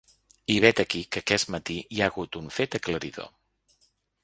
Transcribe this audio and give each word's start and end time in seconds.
I 0.53 0.53
vet 0.63 0.79
aquí 0.83 1.01
que 1.15 1.21
aquest 1.25 1.51
matí 1.57 1.77
hi 1.97 2.03
ha 2.05 2.09
hagut 2.09 2.41
un 2.41 2.51
fet 2.59 2.81
aclaridor. 2.83 3.31